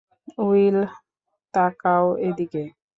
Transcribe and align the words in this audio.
Will, 0.39 0.77
তাকাও 1.53 2.07
এদিকে। 2.27 2.63